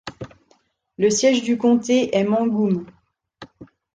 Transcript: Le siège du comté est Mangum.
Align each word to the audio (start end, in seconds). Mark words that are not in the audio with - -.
Le 0.97 1.11
siège 1.11 1.43
du 1.43 1.59
comté 1.59 2.17
est 2.17 2.23
Mangum. 2.23 2.87